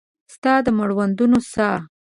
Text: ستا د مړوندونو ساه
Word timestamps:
ستا 0.33 0.53
د 0.65 0.67
مړوندونو 0.77 1.39
ساه 1.51 1.77